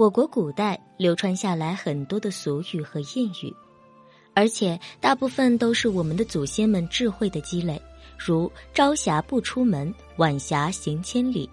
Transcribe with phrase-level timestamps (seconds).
[0.00, 3.54] 我国古代流传下来很多的俗语和谚语，
[4.32, 7.78] 而且大部分都是我们的祖先们智慧的积累，
[8.16, 11.46] 如“朝霞不出门，晚霞行千里”。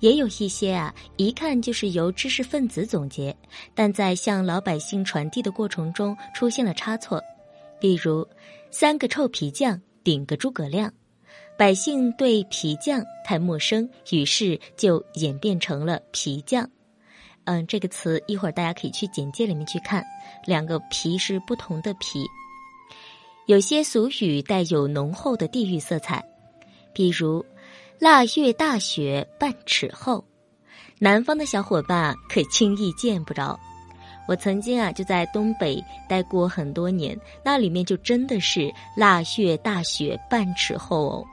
[0.00, 3.36] 也有一些啊，一看就是由知识分子总结，
[3.74, 7.22] 但在向老百姓传递的过程中出现了差错。
[7.78, 8.26] 比如
[8.72, 10.90] “三个臭皮匠顶个诸葛亮”，
[11.58, 16.66] 百姓对皮匠太陌生，于是就演变成了皮匠。
[17.46, 20.02] 嗯，这个词一会儿大家可以去简介里面去看，
[20.46, 22.26] 两个皮是不同的皮。
[23.46, 26.24] 有些俗语带有浓厚的地域色彩，
[26.94, 27.44] 比如
[28.00, 30.24] “腊月大雪半尺厚”，
[30.98, 33.60] 南方的小伙伴可轻易见不着。
[34.26, 41.26] 我曾经啊就在东北待过很多年，那里面就真的是腊月大雪半尺厚哦。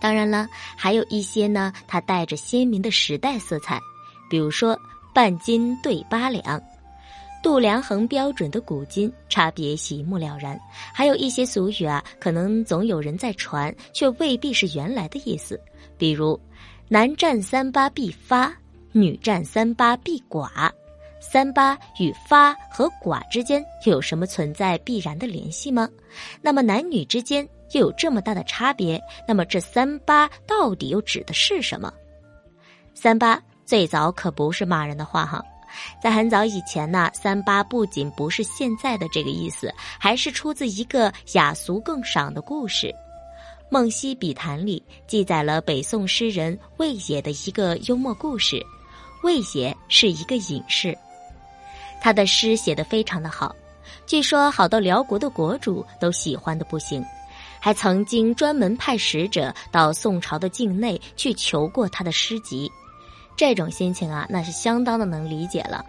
[0.00, 3.80] 当然了，还有一些呢，它带着鲜明的时代色彩，
[4.30, 4.78] 比如说。
[5.16, 6.62] 半斤对八两，
[7.42, 10.60] 度量衡标准的古今差别一目了然。
[10.92, 15.58] 还有一些俗语啊，可能总有人在传，却未必是原来的意思。
[15.96, 16.38] 比如
[16.86, 18.54] “男占三八必发，
[18.92, 20.70] 女占三八必寡”，
[21.18, 25.88] 三八与发和寡之间又有什么存在必然的联系吗？
[26.42, 31.90] 那么男女之间又有这么大的差别，那么这三八到底又指的是什么？
[32.92, 33.42] 三八。
[33.66, 35.44] 最早可不是骂人的话哈，
[36.00, 42.86] 在很早以前呢，三八不仅不是现在的这个意思，还是出自一个雅俗更赏的故事，
[43.68, 48.64] 《梦溪笔谈》里记载了北宋诗人魏野的一个幽默故事。
[49.24, 50.96] 魏野是一个隐士，
[52.00, 53.52] 他的诗写得非常的好，
[54.06, 57.04] 据说好到辽国的国主都喜欢的不行，
[57.58, 62.70] 还曾经专门派使者到宋朝的境内去求过他的诗集。
[63.36, 65.84] 这种心情啊，那是相当的能理解了。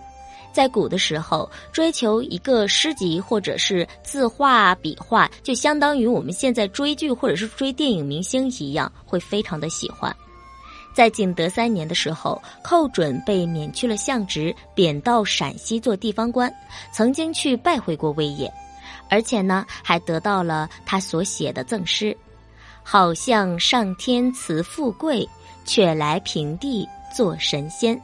[0.54, 10.16] 在古的时候，追求一个诗集或者是字画、笔画，就相当于我们现在追剧或者是追电影明星一样，会非常的喜欢。
[10.96, 16.52] 在景德三年的时候，寇准被免去了相职，贬到陕西做地方官，
[16.92, 18.52] 曾经去拜会过魏野，
[19.12, 22.18] 而且呢，还得到了他所写的赠诗
[22.82, 25.28] ：“好像上天赐富贵，
[25.68, 27.98] 却来平地。”做神仙，《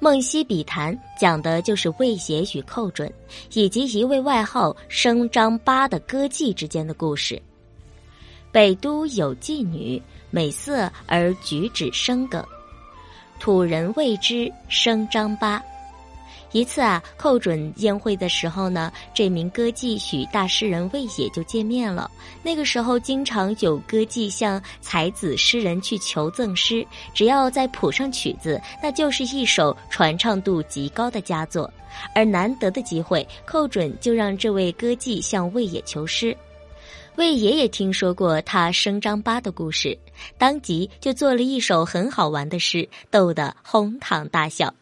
[0.00, 3.10] 梦溪笔谈》讲的就是魏邪与寇准
[3.54, 7.40] 以及一位外号生张八的歌妓之间的故事。
[8.50, 12.44] 北都有妓女，美色而举止生梗，
[13.40, 15.62] 土人谓之生张八。
[16.52, 22.10] 一次啊，寇准宴会的时候呢，这名歌妓与大诗人魏野就见面了。
[22.42, 31.72] 那个时候，经常有歌妓向才子诗人去求赠诗，只要在谱上曲子，那就是一首传唱度极高的佳作。
[32.14, 36.36] 而难得的机会，寇准就让这位歌妓向魏野求诗。
[37.16, 39.96] 魏野也听说过他生张八的故事，
[40.38, 44.72] 当即就做了一首很好玩的诗，逗得哄堂大笑。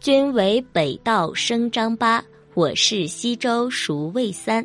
[0.00, 4.64] 君为北道生张八，我是西周熟魏三。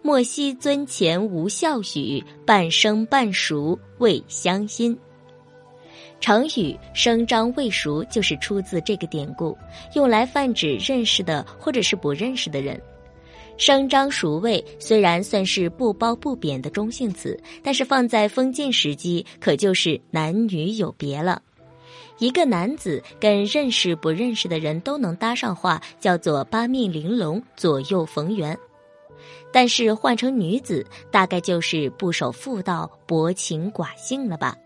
[0.00, 4.96] 莫惜尊前无孝语，半生半熟未相因。
[6.20, 9.56] 成语“生张未熟”就是出自这个典故，
[9.94, 12.80] 用来泛指认识的或者是不认识的人。
[13.58, 21.42] 生张熟魏虽然算是不褒不贬的中性词，但是放在封建时期，可就是男女有别了。
[22.22, 28.56] 一个男子跟认识不认识的人都能搭上话，叫做八面玲珑，左右逢源。
[29.52, 34.56] 但是换成女子，大概就是不守妇道，薄情寡性了吧？